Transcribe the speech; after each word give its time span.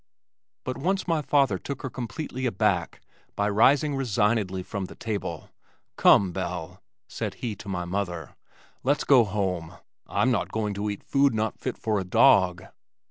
But 0.63 0.79
once 0.79 1.07
my 1.07 1.21
father 1.21 1.59
took 1.59 1.83
her 1.83 1.89
completely 1.91 2.47
aback 2.47 3.01
by 3.35 3.47
rising 3.47 3.93
resignedly 3.93 4.63
from 4.63 4.85
the 4.85 4.95
table 4.95 5.51
"Come, 5.95 6.31
Belle," 6.31 6.81
said 7.07 7.35
he 7.35 7.55
to 7.57 7.69
my 7.69 7.85
mother, 7.85 8.35
"let's 8.81 9.03
go 9.03 9.23
home. 9.23 9.75
I'm 10.07 10.31
not 10.31 10.51
going 10.51 10.73
to 10.73 10.89
eat 10.89 11.03
food 11.03 11.35
not 11.35 11.59
fit 11.59 11.77
for 11.77 11.99
a 11.99 12.03
dog." 12.03 12.63